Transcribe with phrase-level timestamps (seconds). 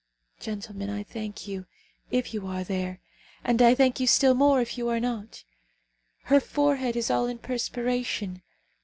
[0.39, 1.67] Gentlemen, I thank you,
[2.09, 2.99] if you are there;
[3.43, 5.43] and I thank you still more if you are not.
[6.23, 8.41] Her forehead is all in perspiration.